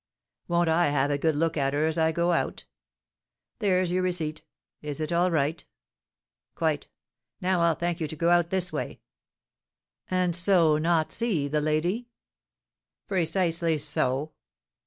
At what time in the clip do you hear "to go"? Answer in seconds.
8.07-8.31